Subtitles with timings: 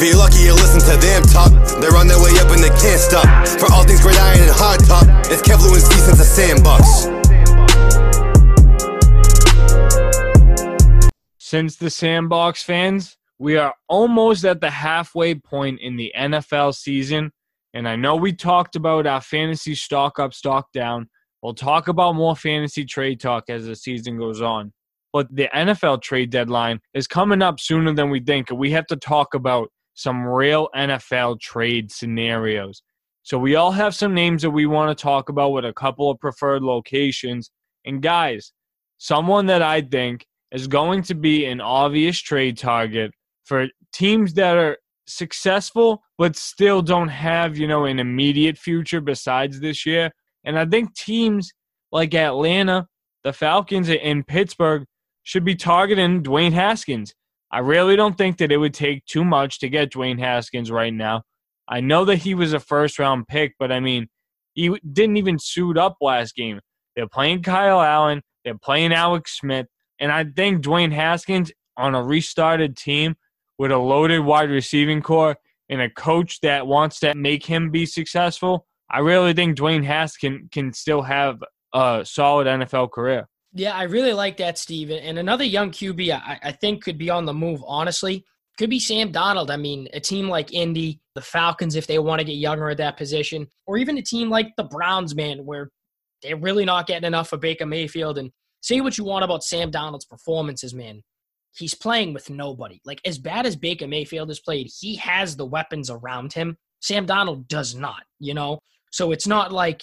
[0.00, 1.50] If you're lucky, you listen to them talk.
[1.80, 3.26] They're on their way up and they can't stop.
[3.58, 7.08] For all things gridiron and hard top, it's Kev Lewinsky since the sandbox.
[11.40, 17.32] Since the Sandbox fans, we are almost at the halfway point in the NFL season.
[17.74, 21.08] And I know we talked about our fantasy stock up, stock down.
[21.42, 24.72] We'll talk about more fantasy trade talk as the season goes on.
[25.12, 28.50] But the NFL trade deadline is coming up sooner than we think.
[28.50, 32.82] And we have to talk about some real NFL trade scenarios.
[33.24, 36.08] So we all have some names that we want to talk about with a couple
[36.08, 37.50] of preferred locations.
[37.84, 38.52] And guys,
[38.98, 43.10] someone that I think is going to be an obvious trade target
[43.44, 49.58] for teams that are successful but still don't have, you know, an immediate future besides
[49.58, 50.12] this year.
[50.44, 51.50] And I think teams
[51.90, 52.86] like Atlanta,
[53.24, 54.84] the Falcons, and Pittsburgh
[55.24, 57.14] should be targeting Dwayne Haskins.
[57.50, 60.92] I really don't think that it would take too much to get Dwayne Haskins right
[60.92, 61.22] now.
[61.68, 64.08] I know that he was a first round pick, but I mean,
[64.54, 66.60] he didn't even suit up last game.
[66.96, 69.66] They're playing Kyle Allen, they're playing Alex Smith,
[69.98, 73.14] and I think Dwayne Haskins on a restarted team
[73.58, 75.36] with a loaded wide receiving core
[75.68, 80.48] and a coach that wants to make him be successful, I really think Dwayne Haskins
[80.50, 81.42] can still have
[81.74, 83.28] a solid NFL career.
[83.58, 84.90] Yeah, I really like that, Steve.
[84.90, 88.24] And another young QB I, I think could be on the move, honestly,
[88.56, 89.50] could be Sam Darnold.
[89.50, 92.76] I mean, a team like Indy, the Falcons, if they want to get younger at
[92.76, 95.70] that position, or even a team like the Browns, man, where
[96.22, 98.16] they're really not getting enough of Baker Mayfield.
[98.16, 101.02] And say what you want about Sam Darnold's performances, man.
[101.50, 102.80] He's playing with nobody.
[102.84, 106.56] Like, as bad as Baker Mayfield has played, he has the weapons around him.
[106.80, 108.60] Sam Darnold does not, you know?
[108.92, 109.82] So it's not like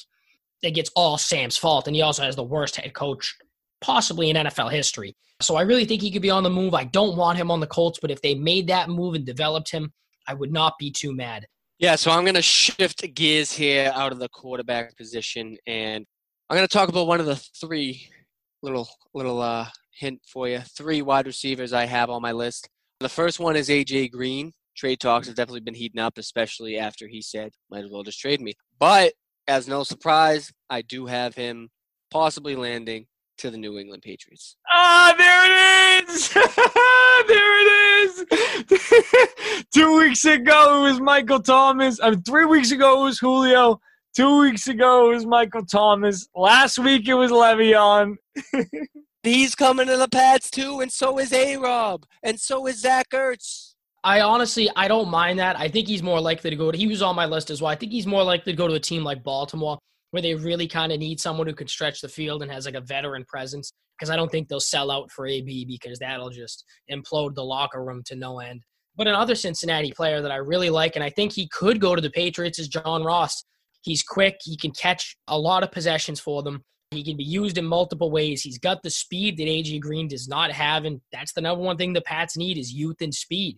[0.63, 1.87] it gets all Sam's fault.
[1.87, 3.35] And he also has the worst head coach
[3.81, 5.15] possibly in NFL history.
[5.41, 6.73] So I really think he could be on the move.
[6.73, 9.69] I don't want him on the Colts, but if they made that move and developed
[9.69, 9.91] him,
[10.27, 11.45] I would not be too mad.
[11.77, 16.05] Yeah, so I'm going to shift gears here out of the quarterback position, and
[16.49, 18.09] I'm going to talk about one of the three
[18.61, 20.59] little little uh, hint for you.
[20.59, 22.69] Three wide receivers I have on my list.
[23.01, 24.53] The first one is AJ Green.
[24.77, 28.19] Trade talks have definitely been heating up, especially after he said, "Might as well just
[28.21, 29.11] trade me." But
[29.47, 31.69] as no surprise, I do have him
[32.09, 33.05] possibly landing
[33.37, 34.55] to the New England Patriots.
[34.71, 36.29] Ah, there it is!
[37.27, 38.27] there it
[38.71, 39.65] is!
[39.73, 41.99] Two weeks ago it was Michael Thomas.
[42.01, 43.79] I mean, three weeks ago it was Julio.
[44.15, 46.27] Two weeks ago it was Michael Thomas.
[46.35, 48.15] Last week it was Le'Veon.
[49.23, 53.09] He's coming to the Pats too, and so is A Rob, and so is Zach
[53.09, 53.73] Ertz.
[54.03, 55.57] I honestly, I don't mind that.
[55.57, 56.77] I think he's more likely to go to.
[56.77, 57.71] He was on my list as well.
[57.71, 59.79] I think he's more likely to go to a team like Baltimore
[60.15, 62.75] where they really kind of need someone who can stretch the field and has like
[62.75, 63.73] a veteran presence.
[63.99, 67.83] Because I don't think they'll sell out for AB because that'll just implode the locker
[67.83, 68.63] room to no end.
[68.95, 72.01] But another Cincinnati player that I really like, and I think he could go to
[72.01, 73.43] the Patriots, is John Ross.
[73.81, 74.37] He's quick.
[74.41, 76.63] He can catch a lot of possessions for them.
[76.91, 78.41] He can be used in multiple ways.
[78.41, 81.75] He's got the speed that AJ Green does not have, and that's the number one
[81.75, 83.57] thing the Pats need is youth and speed.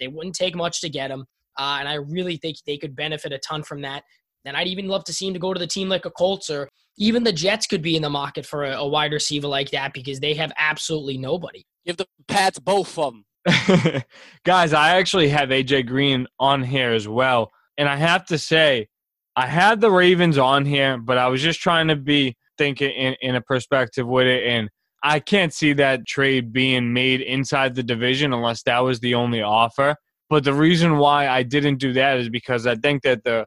[0.00, 1.24] They wouldn't take much to get him,
[1.58, 4.02] uh, and I really think they could benefit a ton from that.
[4.44, 6.50] And I'd even love to see him to go to the team like a Colts
[6.50, 6.68] or
[6.98, 9.92] even the Jets could be in the market for a, a wide receiver like that
[9.92, 11.64] because they have absolutely nobody.
[11.84, 14.02] Give the Pats both of them.
[14.44, 17.50] Guys, I actually have AJ Green on here as well.
[17.76, 18.88] And I have to say,
[19.36, 23.16] I had the Ravens on here, but I was just trying to be thinking in,
[23.20, 24.44] in a perspective with it.
[24.44, 24.70] And
[25.02, 29.42] I can't see that trade being made inside the division unless that was the only
[29.42, 29.96] offer.
[30.30, 33.44] But the reason why I didn't do that is because I think that the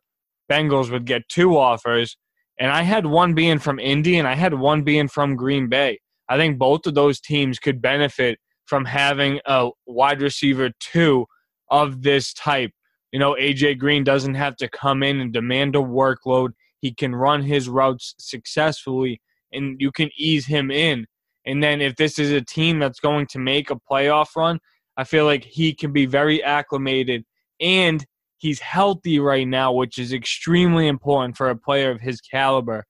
[0.50, 2.18] Bengals would get two offers,
[2.60, 6.00] and I had one being from Indy and I had one being from Green Bay.
[6.30, 11.26] I think both of those teams could benefit from having a wide receiver two
[11.72, 12.72] of this type.
[13.12, 16.50] You know, AJ Green doesn't have to come in and demand a workload.
[16.82, 19.22] He can run his routes successfully,
[19.54, 21.08] and you can ease him in.
[21.46, 24.60] And then if this is a team that's going to make a playoff run,
[24.98, 27.24] I feel like he can be very acclimated
[27.62, 28.06] and
[28.38, 32.86] He's healthy right now, which is extremely important for a player of his caliber.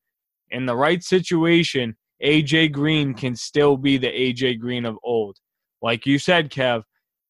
[0.49, 5.37] In the right situation, AJ Green can still be the AJ Green of old.
[5.81, 6.83] Like you said, Kev,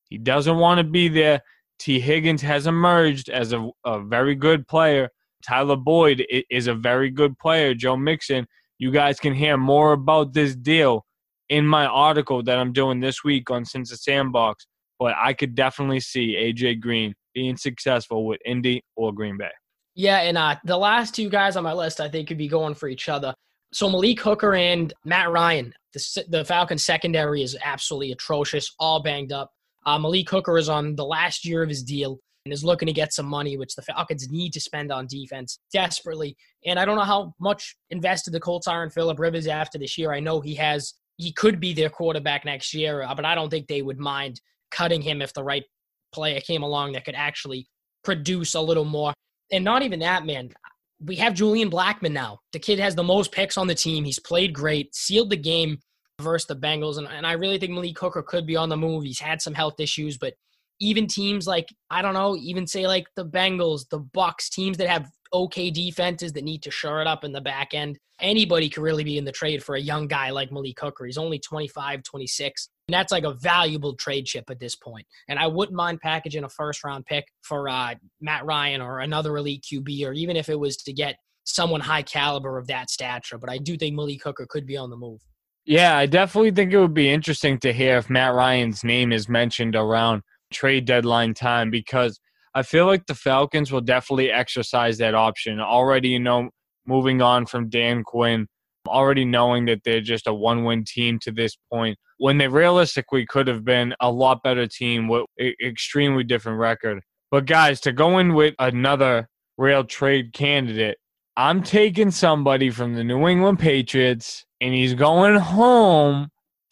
[0.10, 1.42] he doesn't want to be there.
[1.80, 5.10] Tee Higgins has emerged as a, a very good player.
[5.44, 7.74] Tyler Boyd is a very good player.
[7.74, 8.48] Joe Mixon,
[8.80, 11.06] you guys can hear more about this deal
[11.50, 14.66] in my article that I'm doing this week on Since the Sandbox.
[15.00, 19.52] But I could definitely see AJ Green being successful with Indy or Green Bay.
[19.94, 22.74] Yeah, and uh, the last two guys on my list I think could be going
[22.74, 23.32] for each other.
[23.72, 29.32] So Malik Hooker and Matt Ryan, the, the Falcons secondary is absolutely atrocious, all banged
[29.32, 29.52] up.
[29.86, 32.94] Uh, Malik Hooker is on the last year of his deal and is looking to
[32.94, 36.36] get some money, which the Falcons need to spend on defense desperately.
[36.66, 39.96] And I don't know how much invested the Colts are in Philip Rivers after this
[39.96, 40.12] year.
[40.12, 43.50] I know he has he could be their quarterback next year, uh, but I don't
[43.50, 44.42] think they would mind
[44.72, 45.64] cutting him if the right
[46.12, 47.68] player came along that could actually
[48.04, 49.14] produce a little more.
[49.52, 50.52] And not even that, man.
[51.00, 52.40] We have Julian Blackmon now.
[52.54, 54.04] The kid has the most picks on the team.
[54.04, 55.78] He's played great, sealed the game
[56.20, 56.98] versus the Bengals.
[56.98, 59.04] And, and I really think Malik Hooker could be on the move.
[59.04, 60.34] He's had some health issues, but
[60.80, 64.90] even teams like I don't know, even say like the Bengals, the Bucks, teams that
[64.90, 67.98] have okay defenses that need to shore it up in the back end.
[68.20, 71.06] Anybody could really be in the trade for a young guy like Malik Hooker.
[71.06, 72.70] He's only 25, 26.
[72.88, 75.06] And that's like a valuable trade chip at this point.
[75.28, 79.38] And I wouldn't mind packaging a first round pick for uh, Matt Ryan or another
[79.38, 83.38] elite QB, or even if it was to get someone high caliber of that stature.
[83.38, 85.22] But I do think Malik Hooker could be on the move.
[85.66, 89.28] Yeah, I definitely think it would be interesting to hear if Matt Ryan's name is
[89.28, 90.22] mentioned around
[90.52, 92.20] trade deadline time because
[92.58, 95.60] I feel like the Falcons will definitely exercise that option.
[95.60, 96.50] Already, you know,
[96.88, 98.48] moving on from Dan Quinn,
[98.88, 103.28] already knowing that they're just a one win team to this point, when they realistically
[103.28, 105.26] could have been a lot better team with
[105.64, 107.04] extremely different record.
[107.30, 109.30] But, guys, to go in with another
[109.60, 110.98] real trade candidate,
[111.36, 116.30] I'm taking somebody from the New England Patriots and he's going home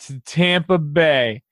[0.07, 1.43] to Tampa Bay.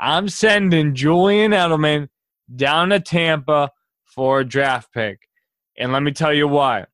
[0.00, 2.08] I'm sending Julian Edelman
[2.52, 3.70] down to Tampa
[4.16, 5.20] for a draft pick.
[5.78, 6.86] And let me tell you why.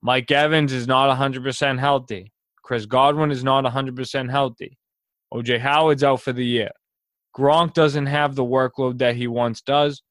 [0.00, 2.32] Mike Evans is not 100% healthy.
[2.62, 4.78] Chris Godwin is not 100% healthy.
[5.34, 6.70] OJ Howard's out for the year.
[7.36, 10.02] Gronk doesn't have the workload that he once does.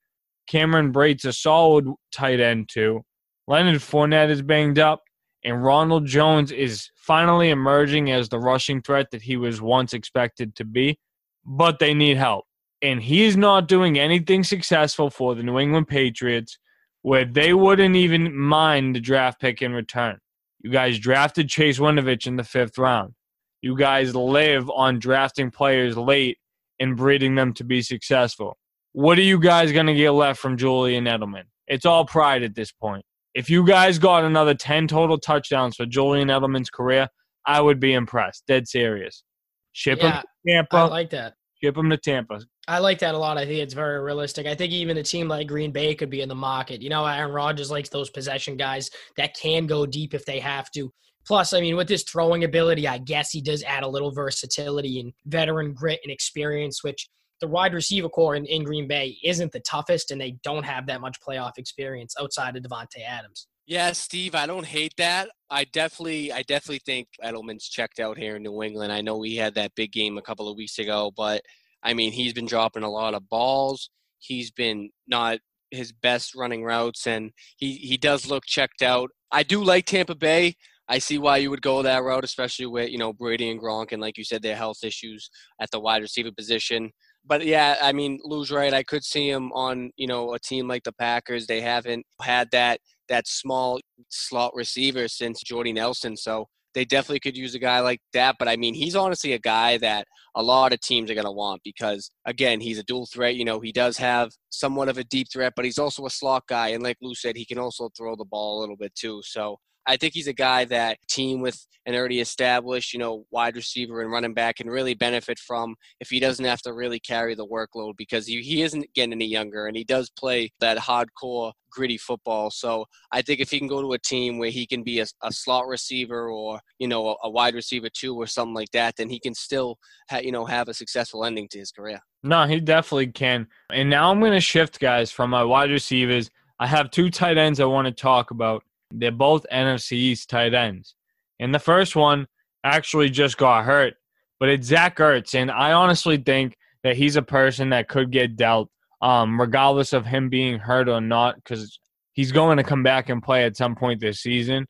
[0.48, 3.02] Cameron Brate's a solid tight end, too.
[3.48, 5.02] Leonard Fournette is banged up.
[5.44, 10.56] And Ronald Jones is finally emerging as the rushing threat that he was once expected
[10.58, 11.00] to be
[11.46, 12.46] but they need help.
[12.82, 16.58] And he's not doing anything successful for the New England Patriots
[17.04, 20.18] where they wouldn't even mind the draft pick in return.
[20.64, 23.14] You guys drafted Chase Winovich in the fifth round.
[23.62, 26.38] You guys live on drafting players late
[26.80, 28.58] and breeding them to be successful.
[28.94, 31.44] What are you guys going to get left from Julian Edelman?
[31.68, 33.06] It's all pride at this point.
[33.34, 37.08] If you guys got another 10 total touchdowns for Julian Edelman's career,
[37.46, 38.44] I would be impressed.
[38.48, 39.24] Dead serious.
[39.72, 40.76] Ship yeah, him to Tampa.
[40.78, 41.36] I like that.
[41.64, 42.40] Ship him to Tampa.
[42.68, 43.38] I like that a lot.
[43.38, 44.48] I think it's very realistic.
[44.48, 46.82] I think even a team like Green Bay could be in the market.
[46.82, 50.72] You know, Aaron Rodgers likes those possession guys that can go deep if they have
[50.72, 50.92] to.
[51.26, 55.00] Plus, I mean, with his throwing ability, I guess he does add a little versatility
[55.00, 57.08] and veteran grit and experience, which
[57.42, 60.88] the wide receiver core in, in Green Bay isn't the toughest, and they don't have
[60.88, 63.48] that much playoff experience outside of Davante Adams.
[63.72, 65.30] Yeah, Steve, I don't hate that.
[65.50, 68.92] I definitely, I definitely think Edelman's checked out here in New England.
[68.92, 71.42] I know we had that big game a couple of weeks ago, but
[71.82, 73.90] I mean, he's been dropping a lot of balls.
[74.20, 75.40] He's been not
[75.70, 79.10] his best running routes, and he he does look checked out.
[79.32, 80.56] I do like Tampa Bay.
[80.90, 83.94] I see why you would go that route, especially with you know Brady and Gronk,
[83.94, 85.30] and like you said, their health issues
[85.62, 86.92] at the wide receiver position
[87.26, 88.74] but yeah, I mean, Lou's right.
[88.74, 91.48] I could see him on you know a team like the Packers.
[91.48, 92.80] They haven't had that
[93.12, 93.80] that small
[94.10, 98.36] slot receiver since Jordy Nelson, so they definitely could use a guy like that.
[98.40, 101.32] But I mean, he's honestly a guy that a lot of teams are going to
[101.32, 103.36] want because, again, he's a dual threat.
[103.36, 106.44] You know, he does have somewhat of a deep threat, but he's also a slot
[106.48, 106.70] guy.
[106.70, 109.22] And like Lou said, he can also throw the ball a little bit too.
[109.24, 109.58] So
[109.88, 114.02] I think he's a guy that team with an already established, you know, wide receiver
[114.02, 117.48] and running back can really benefit from if he doesn't have to really carry the
[117.48, 121.98] workload because he, he isn't getting any younger and he does play that hardcore gritty
[121.98, 122.52] football.
[122.52, 125.06] So I think if he can go to a team where he can be a,
[125.24, 128.96] a slot receiver or you know a, a, wide receiver too or something like that,
[128.98, 129.78] then he can still
[130.10, 132.00] ha- you know have a successful ending to his career.
[132.24, 133.48] No, he definitely can.
[133.72, 136.30] And now I'm going to shift guys from my wide receivers.
[136.60, 138.64] I have two tight ends I want to talk about.
[138.92, 140.96] They're both NFC East tight ends.
[141.40, 142.28] And the first one
[142.64, 143.96] actually just got hurt,
[144.40, 145.34] but it's Zach Ertz.
[145.34, 148.70] And I honestly think that he's a person that could get dealt,
[149.02, 151.80] um, regardless of him being hurt or not, because
[152.14, 154.68] he's going to come back and play at some point this season.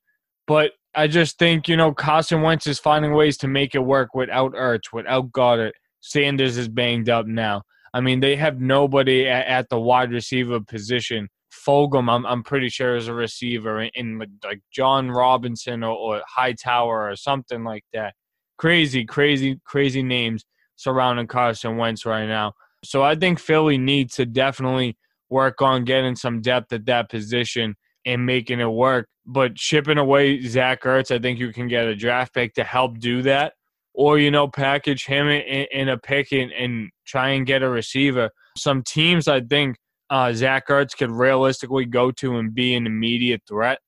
[0.47, 4.13] But I just think, you know, Carson Wentz is finding ways to make it work
[4.13, 5.71] without Ertz, without Goedert.
[6.01, 7.61] Sanders is banged up now.
[7.93, 11.29] I mean, they have nobody at, at the wide receiver position
[11.67, 16.21] Fulgham, I'm, I'm pretty sure is a receiver in, in like John Robinson or, or
[16.27, 18.13] Hightower or something like that.
[18.57, 20.43] Crazy, crazy, crazy names
[20.75, 22.53] surrounding Carson Wentz right now.
[22.83, 24.97] So I think Philly needs to definitely
[25.29, 27.75] work on getting some depth at that position
[28.05, 29.07] and making it work.
[29.25, 32.99] But shipping away Zach Ertz, I think you can get a draft pick to help
[32.99, 33.53] do that.
[33.93, 37.69] or you know package him in, in a pick and, and, try and get a
[37.69, 38.29] receiver.
[38.57, 39.75] Some teams I think
[40.11, 43.79] uh, Zach Ertz could realistically go to and be an immediate threat.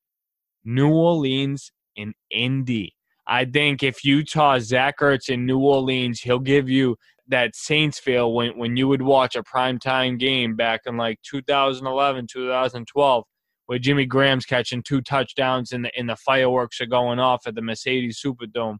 [0.63, 2.95] New Orleans and Indy.
[3.27, 6.95] I think if you toss Zach Ertz in New Orleans, he'll give you
[7.27, 12.27] that Saints feel when, when you would watch a primetime game back in like 2011,
[12.31, 13.23] 2012,
[13.65, 17.55] where Jimmy Graham's catching two touchdowns and the, and the fireworks are going off at
[17.55, 18.77] the Mercedes Superdome.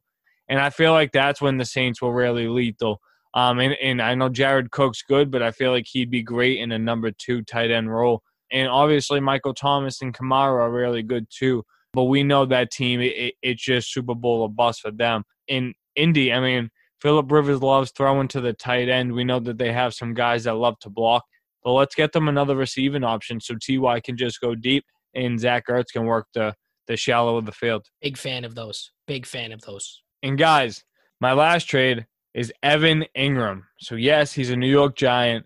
[0.48, 3.00] And I feel like that's when the Saints were really lethal.
[3.34, 6.60] Um, and, and I know Jared Cook's good, but I feel like he'd be great
[6.60, 8.22] in a number two tight end role.
[8.52, 11.64] And obviously, Michael Thomas and Kamara are really good too.
[11.94, 15.24] But we know that team, it, it's just Super Bowl or bust for them.
[15.48, 16.70] In Indy, I mean,
[17.02, 19.14] Philip Rivers loves throwing to the tight end.
[19.14, 21.24] We know that they have some guys that love to block.
[21.64, 24.86] But let's get them another receiving option so Ty can just go deep
[25.16, 26.54] and Zach Ertz can work the
[26.88, 27.86] the shallow of the field.
[28.02, 28.92] Big fan of those.
[29.08, 30.02] Big fan of those.
[30.22, 30.84] And guys,
[31.22, 33.64] my last trade is Evan Engram.
[33.80, 35.46] So yes, he's a New York Giant.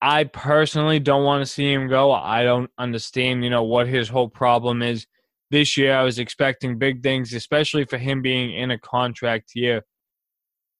[0.00, 2.12] I personally don't want to see him go.
[2.12, 5.06] I don't understand, you know, what his whole problem is.
[5.50, 9.82] This year I was expecting big things, especially for him being in a contract year.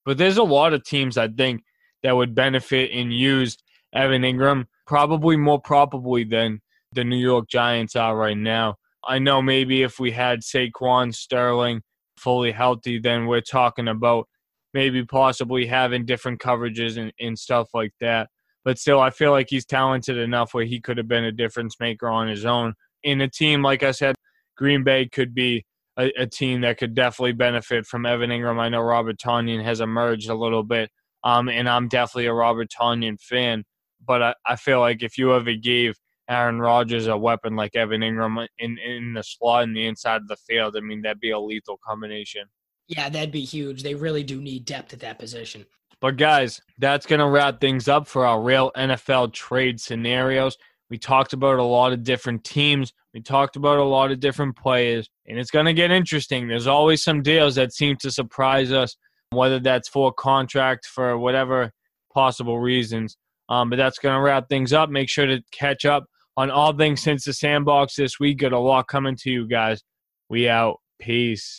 [0.05, 1.63] But there's a lot of teams I think
[2.03, 3.57] that would benefit and use
[3.93, 6.61] Evan Engram, probably more probably than
[6.93, 8.77] the New York Giants are right now.
[9.07, 11.83] I know maybe if we had Saquon Sterling
[12.17, 14.29] fully healthy, then we're talking about
[14.75, 18.29] maybe possibly having different coverages and, and stuff like that.
[18.65, 21.77] But still, I feel like he's talented enough where he could have been a difference
[21.81, 22.75] maker on his own.
[23.03, 24.17] In a team, like I said,
[24.57, 25.65] Green Bay could be
[25.99, 28.59] a, a team that could definitely benefit from Evan Engram.
[28.59, 30.91] I know Robert Tonyan has emerged a little bit,
[31.25, 33.65] um, and I'm definitely a Robert Tonyan fan.
[34.05, 35.97] But I, I feel like if you ever gave
[36.29, 40.29] Aaron Rodgers a weapon like Evan Engram in in the slot in the inside of
[40.29, 42.43] the field, I mean that'd be a lethal combination.
[42.89, 43.83] Yeah, that'd be huge.
[43.83, 45.67] They really do need depth at that position.
[46.01, 50.57] But guys, that's gonna wrap things up for our real NFL trade scenarios.
[50.91, 52.93] We talked about a lot of different teams.
[53.13, 56.49] We talked about a lot of different players, and it's going to get interesting.
[56.49, 58.97] There's always some deals that seem to surprise us,
[59.31, 61.71] whether that's for contract for whatever
[62.15, 63.17] possible reasons.
[63.51, 64.89] Um, but that's going to wrap things up.
[64.89, 66.05] Make sure to catch up
[66.37, 68.39] on all things since the sandbox this week.
[68.39, 69.83] Got a lot coming to you guys.
[70.29, 70.79] We out.
[70.99, 71.57] Peace.